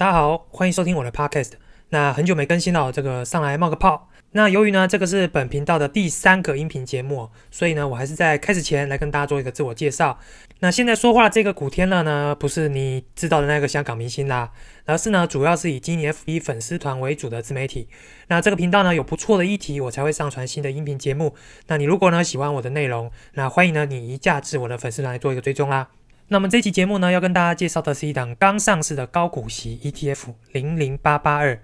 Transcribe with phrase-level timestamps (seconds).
[0.00, 1.50] 大家好，欢迎收听我的 podcast。
[1.90, 4.08] 那很久没更新了，这个上来冒个泡。
[4.30, 10.18] 那由于呢，这个是本频道的第三个音频节目，所以呢，我还是在开始前来跟大家做一个自我介绍。
[10.60, 14.50] 那现在说话这个古天乐呢，不是你知道的那个香港明星啦，
[14.86, 17.86] 而是呢，主要是以今年 FB 粉丝团为主的自媒体。
[18.28, 21.34] 那这个频道呢，有不错的议题，我才会上传新的音频节目。
[21.66, 25.88] 那你如果呢喜欢我的内容，那欢迎呢你移驾至我的粉丝团来做一个追踪啦。
[26.32, 31.60] 那么这期节目呢，要跟大家介绍的是一档刚上市的高股息 ETF 零零八八二。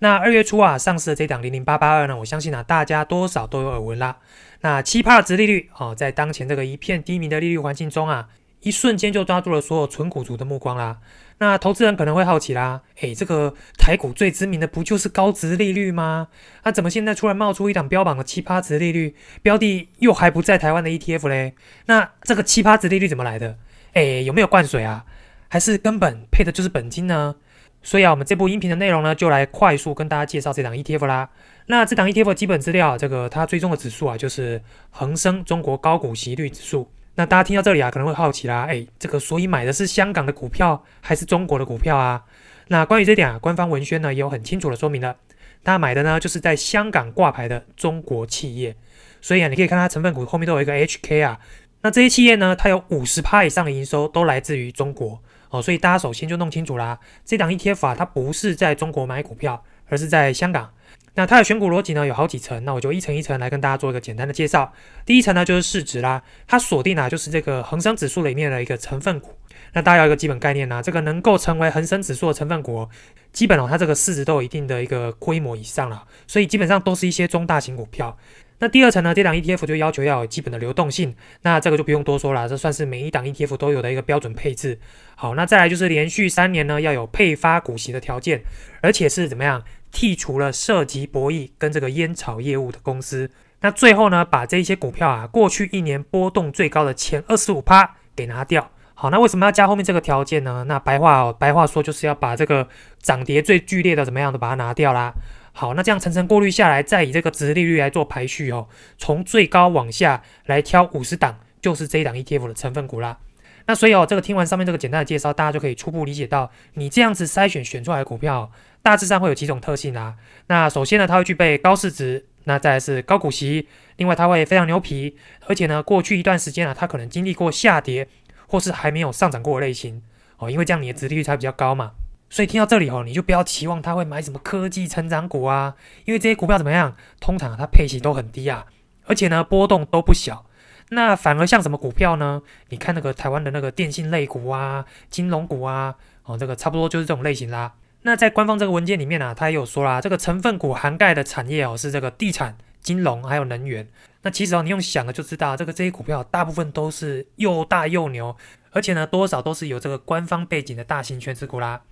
[0.00, 4.18] 那二月初啊上市的这档零零八八二呢，我相信啊大家多少都有耳闻啦。
[4.60, 8.28] 那七趴的殖利率哦，在当前这个一片低迷的利率环境中啊，
[8.60, 10.98] 一瞬间就抓住了所有纯股族的目光啦。
[11.38, 16.28] 那投资人可能会好奇啦，诶，这个台股最知名的不就是高值利率吗？
[16.64, 21.54] 那怎么现在突然冒出一档标榜的七趴值利率标的，又还不在台湾的 ETF 嘞？
[21.86, 23.56] 那这个七趴值利率怎么来的？
[23.92, 25.04] 哎，有没有灌水啊？
[25.48, 27.34] 还是根本配的就是本金呢？
[27.82, 31.28] 所以啊，我们这部音频的内容呢，就来快速跟大家介绍这档 ETF 啦。
[31.66, 36.90] 那这档 ETF 基本资料，这个它追踪的指数啊，就是恒生中国高股息率指数。
[37.16, 42.24] 那大家听到这里啊，可能会好奇啦，哎，这个所以买的是香港的股票还是中国的股票啊？
[42.68, 45.16] 那关于这点啊，官方文宣呢也有很清楚的说明了，
[45.62, 48.74] 大家买的呢就是在香港挂牌的中国企业。
[49.20, 51.38] 所以啊，你可以看它成分股后面都有一个 HK 啊。
[51.82, 60.72] 那这些企业呢，它有五十趴以上的营收都来自于中国哦，所以大家首先就弄清楚啦，这档 ETF 啊，它不是在中国买股票，而是在香港。
[61.14, 64.72] 那它的选股逻辑呢，有好几层，那我就一层一层来跟大家做一个简单的介绍。
[65.04, 69.34] 第一层呢，就是市值啦，它锁定啊，就是这个恒生指数里面的一个成分股。
[69.74, 72.88] 那大家有一个基本概念呐，这个能够成为恒生指数的成分股，
[73.32, 78.16] 基本哦，它这个市值都有一定的一个规模以上了，所以基本上都是一些中大型股票。
[78.62, 79.12] 那第二层呢？
[79.12, 84.78] 这档 ETF 就要求要有基本的流动性，那这个就不用多说了，这算是每一档 ETF 都有的一个标准配置。
[85.16, 88.44] 好，那再来就是连续三年呢要有配发股息的条件，
[88.80, 93.28] 而且是怎么样剔除了涉及博弈跟这个烟草业务的公司。
[93.62, 98.70] 那最后呢，把这些股票啊过去一年波动最高的前二十五趴给拿掉。
[98.94, 100.64] 好，那为什么要加后面这个条件呢？
[100.68, 102.68] 那白话，白话说就是要把这个
[103.00, 105.12] 涨跌最剧烈的怎么样的把它拿掉啦。
[105.52, 113.18] 好，那这样层层过滤下来，再以这个值利率来做排序哦，从最高往下来挑五十档，就是这一档 ETF 的成分股啦。
[113.66, 118.50] 那所以哦，这个听完上面这个简单的介绍，大家就可以初步理解到，你这样子筛选选出来的股票，
[118.82, 120.16] 大致上会有几种特性啊。
[120.46, 123.68] 那首先呢，它会具备高市值，那再是高股息，
[123.98, 128.08] 另外它会非常牛皮，而且呢，过去一段时间啊，它可能经历过下跌，
[128.48, 130.02] 或是还没有上涨过的类型
[130.38, 131.92] 哦，因为这样你的值利率才比较高嘛。
[132.32, 135.74] 所以听到这里哦，你就不要期望他会买什么科技成长股啊，
[136.06, 138.64] 因为这些股票怎么样，通常它配息都很低啊，
[139.04, 140.46] 而且呢波动都不小。
[140.88, 142.40] 那反而像什么股票呢？
[142.70, 145.94] 你看那个台湾的那个电信类股啊、金融股啊，
[146.24, 147.74] 哦，这个差不多就是这种类型啦。
[148.00, 153.86] 那在官方这个文件里面呢，它也有说啦，这个成分股涵盖的产业哦是这个地产、金融还有能源。
[154.22, 158.34] 那其实哦，你用想的就知道，这个这些股票大部分都是又大又牛，
[158.70, 161.82] 而且呢多少都是有这个官方背景的大型全职股啦。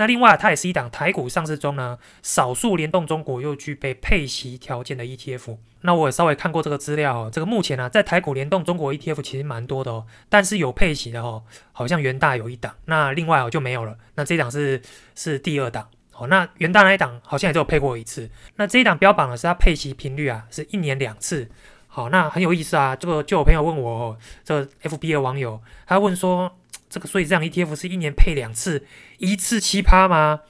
[0.00, 5.58] 那另外，它也是一档台股上市中呢，少数联动中国又具备配息条件的 ETF。
[5.82, 13.94] 那我也稍微看过这个资料哦，这个目前呢，在台股联动中国 ETF 其实蛮多的哦，但是有配息的哦，好像元大有一档，那另外哦就没有了。
[14.14, 14.80] 那这档是
[15.14, 15.86] 是第二档
[16.16, 18.30] 哦，那元大那一档好像也只有配过一次。
[18.56, 21.46] 那这一档标榜的是它配息频率啊，是一年两次。
[21.88, 22.96] 好，那很有意思啊。
[22.96, 26.56] 这个就有朋友问我，这个 FB 的网友，他问说。
[26.90, 28.84] 这个所以这样 ETF 是一年配两次，
[29.18, 30.40] 一次七趴吗？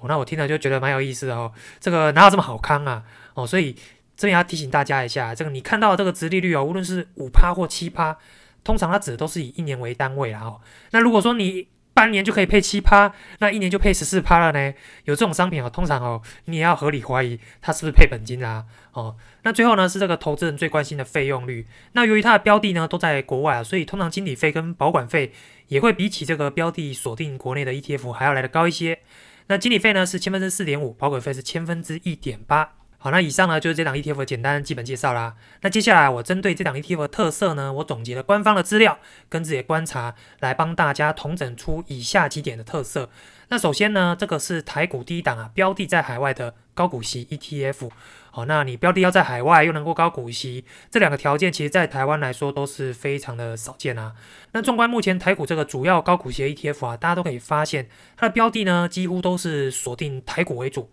[0.00, 1.52] 哦，那我听了就觉得蛮有意思的哦。
[1.78, 3.02] 这个哪有这么好康啊？
[3.34, 3.74] 哦，所以
[4.16, 8.16] 这边要提醒大家一下，这个你看到这个值利率哦，无论是五趴或七趴，
[8.64, 10.60] 通常它指的都是以一年为单位啦哦。
[10.92, 14.74] 那如果说你半年就可以配七趴，那一年就配十四趴了呢。
[15.04, 18.64] 有这种商品哦，通常哦，你也要合理怀疑它是不是配本金啊？
[18.92, 21.66] 哦，那最后呢是这个投资人最关心的费用率。
[21.92, 25.32] 那由于它的标的呢都在国外啊，所以通常经理费跟保管费
[25.72, 28.98] 也会比起这个标的锁定国内的 ETF 还要来的高一些。
[29.46, 32.74] 那经理费呢是千分之四点五，保管费是千分之一点八。
[32.98, 35.34] 好，那以上呢就是这档 ETF 的简单基本介绍啦。
[35.62, 38.98] 那接下来我针对这档 ETF 的特色呢，我总结了官方的资料
[39.30, 43.08] 跟自己的观察，来帮大家统整出以下几点的特色。
[43.48, 47.90] 那首先呢，这个是台股第一档啊，标的在海外的高股息 ETF。
[48.30, 54.14] 好，那你标的要在海外又能够高股息，这两个条件其实在台湾来说都是非常的少见啊。
[54.52, 60.90] 那纵观目前台股这个主要高股息 ETF 啊，大家都可以发现它的标的呢，几乎都是锁定台股为主。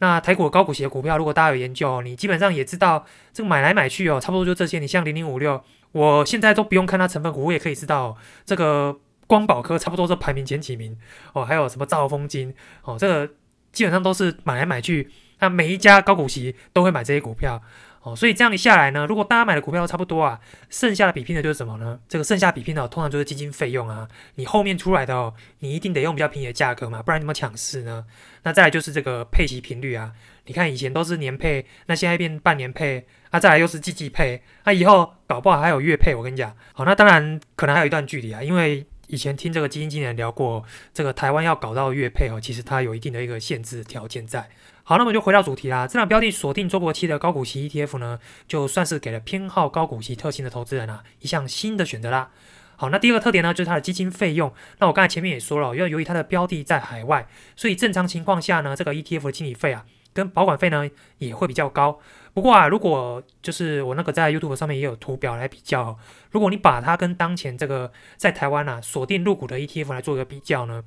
[0.00, 4.78] 那台股高股息的股票，如果大家有研究，你基本上也知道，这个买来买去哦，差不多就这些。
[4.78, 5.60] 你像零零五六，
[5.92, 8.96] 我现在都不用看它成分股，我也可以知道这个
[9.26, 10.96] 光宝科差不多是排名前几名
[11.32, 13.32] 哦，还有什么兆丰金哦，这个
[13.72, 15.10] 基本上都是买来买去，
[15.40, 17.62] 那每一家高股息都会买这些股票。
[18.00, 20.38] 哦，所以这样一下来呢，如果大家买的股票都差不多啊，
[20.70, 21.98] 剩下的比拼的就是什么呢？
[22.08, 24.06] 这个剩下比拼的通常就是基金费用啊。
[24.36, 28.04] 你后面出来的哦，你一定得用比较便宜的价格嘛，不然怎么抢市呢？
[28.44, 30.12] 那再来就是这个配息频率啊，
[30.46, 36.14] 你看以前都是年配，那现在变半年配，啊再来又是季季配，那以后搞不好还有月配。
[36.14, 40.64] 我跟你讲，好，那当然可能还有一段距离啊，因为以前听这个基金经理人聊过，
[40.94, 44.48] 这个台湾要搞到月配哦，其实它有一定的一个限制条件在。
[44.84, 45.86] 好，那么就回到主题啦。
[45.86, 52.30] 这档标的锁定中国期的高股息 ETF 呢，就算是给了偏好高股息特性的投资人啊一项新的选择啦。
[52.76, 54.52] 好，那第二个特点呢，就是它的基金费用。
[54.78, 57.26] 那我刚才前面也说了，要由于它的标的在海外，
[57.56, 60.88] 所以正常情况下呢，这个 ETF 的经理费啊，跟保管费呢
[61.18, 61.98] 也会比较高。
[62.38, 65.98] 不过啊，如果就是我那个在 YouTube 上面也有图表来比较，
[66.30, 70.84] 如果你把它跟当前这个在台湾啊锁定入股的 ETF 来做一个比较呢？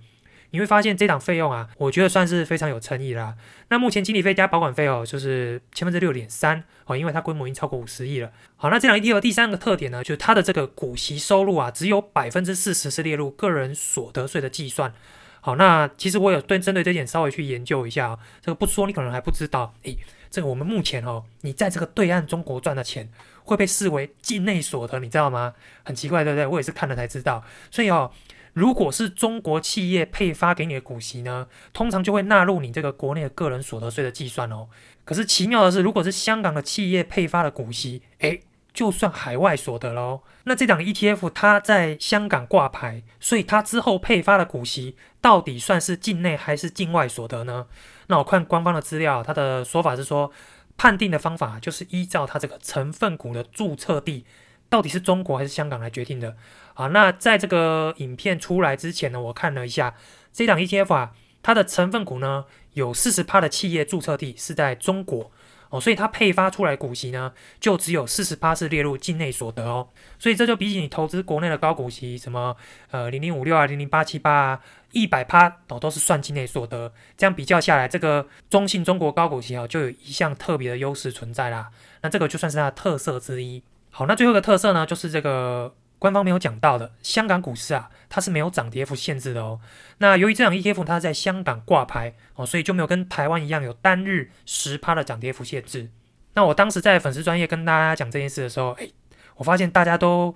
[0.52, 3.36] 你会发现这档费用啊，我觉得算是非常有诚意啦。
[3.68, 8.32] 那目前经理费加保管费哦，就是千分之六点三哦，因为它规模已经超过五十亿了。
[8.56, 14.94] 好，那这档 ETF 第三个特点呢，就是它的这个股息收入啊，只有百分之四十是列入个人所得税的计算。
[15.42, 19.74] 好，那其实我有对针对这点稍微去研究一下啊，这个不说你可能还不知道。
[19.84, 19.98] 诶，
[20.32, 23.08] 这个我们目前哦，你在这个对岸中国赚的钱
[23.44, 25.54] 会被视为境内所得，你知道吗？
[25.84, 26.48] 很奇怪，对不对？
[26.48, 27.44] 我也是看了才知道。
[27.70, 28.12] 所以哦。
[28.54, 34.68] 如果是中国企业配发给你的股息呢，通常就会纳入你这个国内的个人所得税的计算哦。
[35.06, 38.42] 可是奇妙的是，如果是香港的企业配发的股息，诶，
[38.74, 40.24] 就算海外所得喽。
[40.44, 47.68] 那这档 ETF 它在香港挂牌，所以它之后配发的股息到底算是境内还是境外所得呢？
[48.12, 50.30] 那我看官方的资料，他的说法是说，
[50.76, 54.26] 判定的方法就是依照它这个成分股的注册地。
[54.68, 56.36] 到底是中国还是香港来决定的？
[56.74, 59.96] 啊，那在这个影片出来之前呢，我看了一下
[60.32, 61.12] 这档 ETF 啊，
[61.42, 65.32] 它的成分股呢有四十趴的企业注册地是在中国
[65.72, 69.88] 哦，所以它配发出来股息呢就只有四十趴是列入境内所得哦，
[70.20, 72.56] 所以这就比起你投资国内的高股息，什么
[72.92, 74.60] 呃零零五六啊、零零八七八啊，
[74.92, 81.70] 一百趴哦都是算境内所得，这样比较下来，这个中信中国高股息啊就有一项特别的优势存在啦，
[82.02, 83.64] 那这个就算是它的特色之一。
[83.90, 89.60] 好，那最后一个特色呢，就是这个官方没有讲到的，香港股市啊，它是没有涨跌幅限制的哦。
[90.00, 95.92] 那由于这档 ETF 它在香港挂牌哦，所以就没有跟台湾一样有单日十趴的涨跌幅限制。
[96.34, 98.90] 那我当时在粉丝专业跟大家讲这件事的时候，哎，
[99.36, 100.34] 我发现大家都，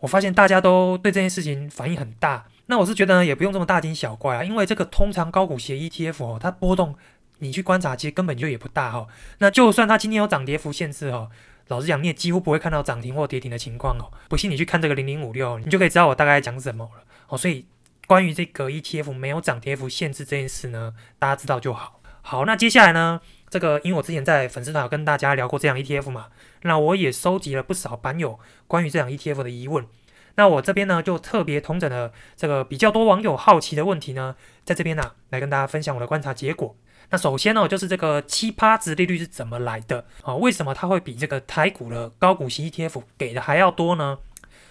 [0.00, 2.44] 我发现大家都对这件事情反应很大。
[2.66, 6.94] 那我是觉得呢，也不用这么大惊小怪啊，因为这个通常高股息 ETF 哦，它波动
[7.38, 9.06] 你去观察，其实根本就也不大哈。
[9.38, 11.30] 那就算它今天有涨跌幅限制哦。
[11.68, 14.12] 老实讲，你也几乎不会看到涨停或跌停的情况哦。
[14.28, 17.38] 不信你去看这个零零五六，你就可以知道我大概讲什么了哦。
[17.38, 17.66] 所以
[18.06, 22.00] 关于这个 ETF 没有涨跌幅限制这件事呢，大家知道就好。
[22.22, 26.28] 好，那接下来呢，这个因为我之前在粉丝团跟大家聊过这样 ETF 嘛，
[26.62, 28.38] 那我也收集了不少版友
[28.68, 29.86] 关于这样 ETF 的疑问。
[30.36, 36.74] 那我这边呢，就特别同整了这个比较多网友好奇的问题呢，在这边呢，来跟大家分享我的观察结果。
[37.12, 40.34] 那首先呢，就是这个七趴值利率是怎么来的啊？
[40.34, 44.18] 为什么它会比这个台股的高股息 ETF 给的还要多呢？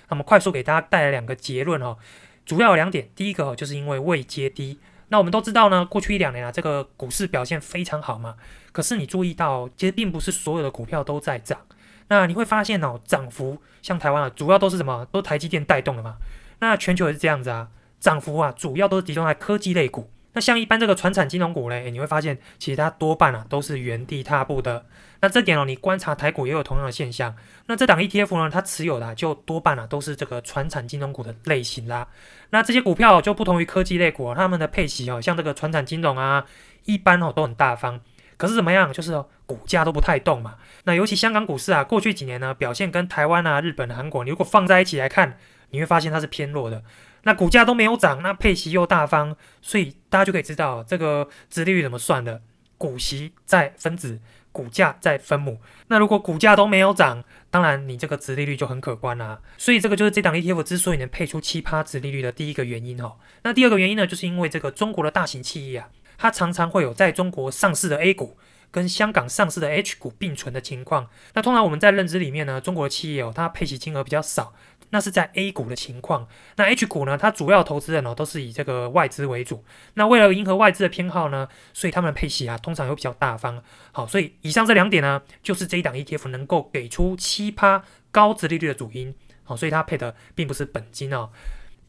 [0.10, 1.96] 那么快速给大家带来两个结论哦，
[2.44, 3.08] 主要有两点。
[3.16, 4.80] 第一个就是因为位阶低。
[5.10, 8.36] 那我们都知道呢，过去一两年啊，这个股市表现非常好嘛。
[8.72, 11.60] 可是你注意到，其实并不是所有的股票都在涨。
[12.08, 15.06] 那你会发现哦，涨幅像台湾啊，主要都是什么？
[15.12, 16.18] 都台积电带动的嘛。
[16.58, 17.68] 那全球也是这样子啊，
[18.00, 20.10] 涨幅啊，主要都是集中在科技类股。
[20.34, 24.86] 那像一般这个传产金融股嘞，你会发现其实它多半啊都是原地踏步的。
[25.20, 27.36] 那这点哦，你观察台股也有同样的现象。
[27.68, 32.08] 那这档 ETF 呢，它持有的就多半啊都是这个传产金融股的类型啦。
[32.50, 36.46] 那这些股票就不同于科技类股，它们的配息哦，像这个传产金融啊，
[36.86, 38.00] 一般哦都很大方。
[38.38, 40.56] 可是怎么样，就是股价都不太动嘛。
[40.86, 45.38] 那尤其香港股市啊，过去几年呢表现跟台湾啊、日本、韩国，你如果放在一起来看，
[45.70, 46.82] 你会发现它是偏弱的。
[47.24, 52.42] 那股价都没有涨，那配息又大方，所以大家就可以知道这个殖利率怎么算的。
[52.78, 54.20] 股息在分子，
[54.52, 55.62] 股价在分母。
[55.90, 59.40] 那如果股价都没有涨，当然你这个殖利率就很可观啦。
[59.56, 63.18] 所以这个就是这档 ETF 之所以能配出七趴殖利率的第一个原因哦。
[63.44, 68.36] 那第二个原因呢，就是因为这个中国的大型企业啊，它常常会有在中国上市的 A 股
[68.72, 71.08] 跟香港上市的 H 股并存的情况。
[71.36, 74.56] 那通常我们在认知里面呢，中国的企业哦，它配息金额比较少。
[74.92, 77.18] 那是在 A 股的情况，那 H 股呢？
[77.18, 79.64] 它主要投资人哦都是以这个外资为主。
[79.96, 83.62] 那为了迎合外资的偏好呢，所以他们的配息啊通常又比较大方。
[83.92, 89.16] 好，所以以上这两点呢，就是这一档 ETF 能够给出七趴高值利率的主因。
[89.44, 91.30] 好，所以它配的并不是本金哦。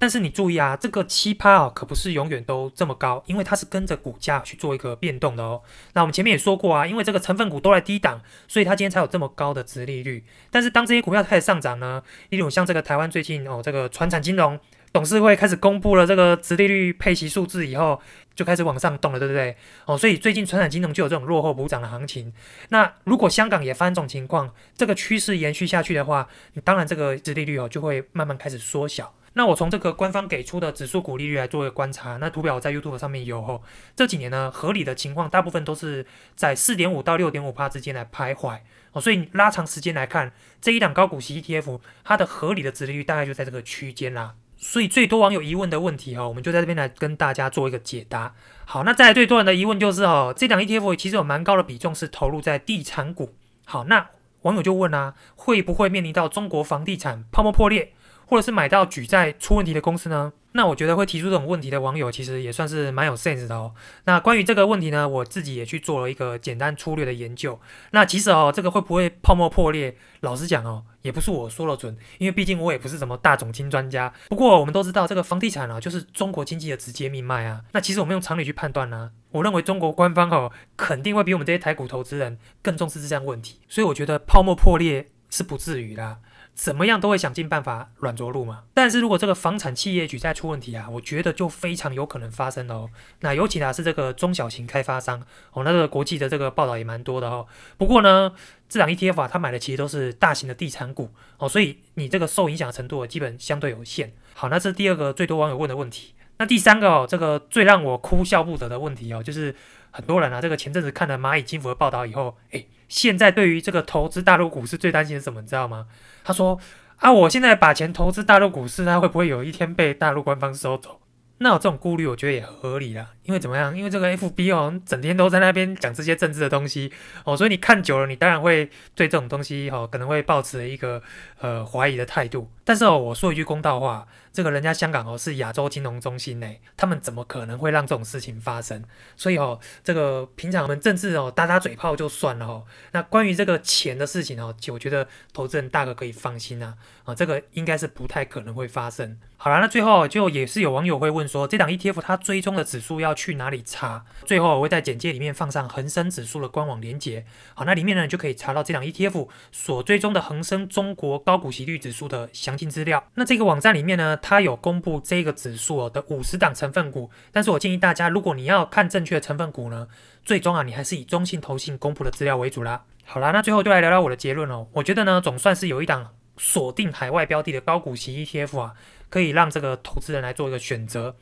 [0.03, 5.63] 但是你注意啊，这个七趴啊，可不是永远都这么高，因为它是跟着股价去做一个变动的哦。
[5.93, 10.25] 那我们前面也说过啊，因为这个成分股都在低档，所以它今天才有这么高的值利率。
[10.51, 14.59] 但是当这些股票开始上涨呢，例如像这个台湾最近哦，这个传产金融
[14.93, 18.01] 董事会开始公布了这个值利率配息数字以后，
[18.35, 19.57] 就开始往上动了，对不对？
[19.87, 22.33] 哦，所以最近传产金融就有这种落后补涨的行情。
[22.71, 29.15] 那如果香港也发生这种情况，这个趋势延续下去的话，你当然这个值利率哦就会慢慢开始缩小。
[29.35, 33.63] 那我从这个官方给出的指数股利率来做一个观察，那图表我在 YouTube 上面有哦。
[33.97, 38.59] 这几年呢，合理的情况大部分都是在四点五到六点五帕之间来徘徊
[38.93, 39.01] 哦。
[39.01, 44.35] 所以拉长时间来看，这一档高股息 ETF 它的合理的值利率大概就在这个区间啦。
[44.59, 48.35] 所以最多网友疑问的问题哦，我们就在这边来跟大家做一个解答。
[48.65, 53.35] 好，那再来最多人的疑问就是哦，这档 ETF 其实有蛮高的比重是投入在地产股。
[53.65, 54.11] 好，那
[54.43, 57.93] 网友就问啊，会不会面临到中国房地产泡沫破裂？
[58.33, 60.33] 或者是买到举债出问题的公司呢？
[60.53, 63.75] 那我觉得会提出这种问题的网友，其实也算是蛮有 sense 的哦。
[64.05, 67.61] 那关于这个问题呢，我自己也去做了一个简单粗略的研究。
[67.91, 69.95] 那其实哦，这个会不会泡沫破裂？
[70.21, 74.11] 老实讲哦，也不是我说了准，因为毕竟我也不是什么大总经专家。
[74.31, 77.61] 不过我们都知道，这个房地产啊，就是中国经济的直接命脉啊。
[77.73, 83.61] 那其实我们用常理去判断呢，我认为中国官方哦，肯定会比我们这些台股投资人更重视这项问题。
[83.69, 86.21] 所以我觉得泡沫破裂是不至于啦。
[86.55, 88.65] 怎么样都会想尽办法软着陆嘛。
[88.75, 92.91] 但是如果这个房产企业举债出问题啊，我觉得就非常有可能发生哦。
[93.21, 97.47] 那尤其呢是这个中小型开发商哦，那个国际的这个报道也蛮多的哦。
[97.79, 98.33] 不过呢，
[98.69, 104.13] 这档 ETF 啊，它买的其实都是大型的地产股哦，所以你这个受影响程度基本相对有限。
[104.35, 106.15] 好，那这是第二个最多网友问的问题。
[106.39, 109.55] 那第三个哦，这个最让我哭笑不得的问题哦，就是
[109.91, 112.65] 很多人啊，这个前阵子看了蚂蚁金服的报道以后，哎。
[112.93, 115.41] 现在对于这个投资大陆股市最担心的什么？
[115.41, 115.87] 你知道吗？
[116.23, 116.59] 他说
[117.01, 121.01] ：“啊，我现在把钱投资大陆股市，它会不会有一天被大陆官方收走？”
[121.39, 123.09] 那有这种顾虑，我觉得也合理啦。
[123.23, 123.75] 因为怎么样？
[123.75, 126.93] 因为这个 F B 哦，整天都在那边讲这些政治的东西
[127.25, 131.03] 哦，所以你看久了，你当然会对这种东西哦，可能会抱持一个
[131.41, 132.49] 呃怀疑的态度。
[132.65, 134.07] 但是哦，我说一句公道话。
[134.33, 138.83] 这个人家香港哦是亚洲金融中心呢，他们怎么可能会让这种事情发生？
[139.15, 142.65] 所以哦，这个平常我们政治哦打打嘴炮就算了哦。
[142.93, 149.19] 那关于这个钱的事情哦，我觉得投资人大可可以放心啊啊，这个应该是不太可能会发生。
[149.37, 154.07] 好了，那最后就也是有网友会问说，这档 ETF 它追踪的指数要去哪里查？
[154.25, 157.27] 最后我会在简介里面放上恒生指数的官网连接。
[157.53, 163.03] 好，那里面呢就可以查到这档 ETF 所追踪的恒生中国高股息率指数的详尽资料。
[163.15, 164.17] 那这个网站里面呢？
[164.19, 169.89] 它有公布这个指数的五十档成分股，但是我建议大家，如果你要看正确的成分股呢，
[170.25, 172.85] 最终啊，你还是以中信投信公布的资料为主啦。
[173.05, 174.67] 好啦，那最后就来聊聊我的结论哦。
[174.73, 178.75] 我觉得呢，总算是有一档锁定海外标的的高股息 ETF 啊，
[179.11, 181.15] 可以让这个投资人来做一个选择。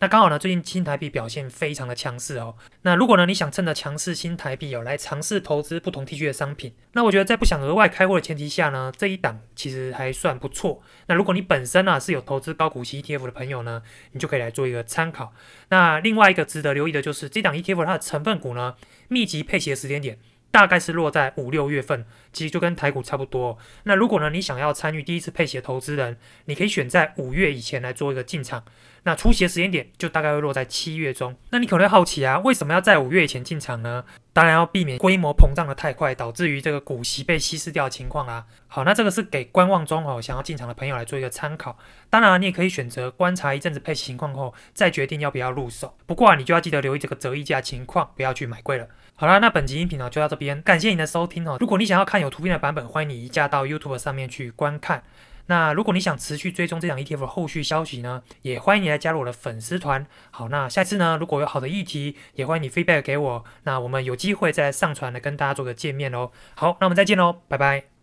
[0.00, 2.54] 那刚好呢，最近新台币表现非常的强势哦。
[2.82, 10.80] 那如果呢，你想趁着强势新台币哦，来尝试投资不同地区的商品，那我觉得在不想额外开户的前提下呢，这一档其实还算不错。
[11.06, 15.32] 那如果你本身呢是有投资高股息 ETF 的朋友呢，你就可以来做一个参考。
[15.70, 18.76] 那另外一个值得留意的就是这档 ETF 它的成分股呢，
[19.08, 20.18] 密集配息的时间点。
[20.50, 23.58] 大概是落在五六月份，其实就跟台股差不多。
[23.82, 28.64] 那如果呢，你想要参与第一次配息的投资人，你可以选在五月以前来做一个进场。
[29.08, 31.34] 那出席的时间点就大概会落在七月中。
[31.48, 34.04] 那你可能会好奇啊，为什么要在五月以前进场呢？
[34.34, 38.44] 当然要避免规模膨胀的太快，导致于这个股息被稀释掉的情况啦。
[38.66, 41.78] 好，那这个是给观望中哦想要进场的朋友来做一个参考。
[42.10, 45.96] 当然，你也可以选择观察一阵子配息情况后，再决定要不要入手。
[46.04, 48.86] 不过啊，你就要记得留意这个折溢价情况，不要去买贵了。
[49.14, 51.56] 好了，那本集音频呢就到这边，感谢你的收听哦。
[51.58, 55.02] 如果你想要看有图片的版本，欢迎你移驾到 YouTube 上面去观看。
[55.48, 60.06] 那如果你想持续追踪这档 ETF 的后续消息呢，也欢迎你来加入我的粉丝团。
[60.30, 63.44] 好，那下次呢，如果有好的议题，也欢迎你 feedback 给我。
[63.64, 66.30] 那我们有机会再上传来跟大家做个见面喽。
[66.54, 67.88] 好，那我们再见喽，拜拜。